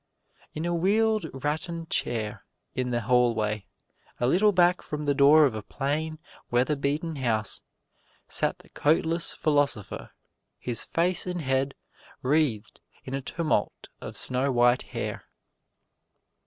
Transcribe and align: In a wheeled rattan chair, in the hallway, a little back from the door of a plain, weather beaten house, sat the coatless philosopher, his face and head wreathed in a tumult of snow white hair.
In 0.55 0.65
a 0.65 0.73
wheeled 0.73 1.27
rattan 1.43 1.85
chair, 1.85 2.43
in 2.73 2.89
the 2.89 3.01
hallway, 3.01 3.67
a 4.19 4.25
little 4.25 4.51
back 4.51 4.81
from 4.81 5.05
the 5.05 5.13
door 5.13 5.45
of 5.45 5.53
a 5.53 5.61
plain, 5.61 6.17
weather 6.49 6.75
beaten 6.75 7.17
house, 7.17 7.61
sat 8.27 8.57
the 8.57 8.69
coatless 8.69 9.31
philosopher, 9.35 10.09
his 10.57 10.83
face 10.83 11.27
and 11.27 11.41
head 11.41 11.75
wreathed 12.23 12.79
in 13.05 13.13
a 13.13 13.21
tumult 13.21 13.89
of 14.01 14.17
snow 14.17 14.51
white 14.51 14.81
hair. 14.81 15.25